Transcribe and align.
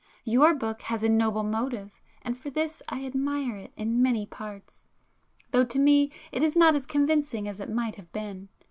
Your 0.25 0.55
book 0.55 0.81
has 0.81 1.03
a 1.03 1.09
noble 1.09 1.43
motive; 1.43 2.01
and 2.23 2.35
for 2.35 2.49
this 2.49 2.81
I 2.89 3.05
admire 3.05 3.55
it 3.57 3.71
in 3.77 4.01
many 4.01 4.25
parts, 4.25 4.87
though 5.51 5.65
to 5.65 5.77
me 5.77 6.11
it 6.31 6.41
is 6.41 6.55
not 6.55 6.73
as 6.75 6.87
convincing 6.87 7.47
as 7.47 7.59
it 7.59 7.69
might 7.69 7.97
have 7.97 8.11
been. 8.11 8.49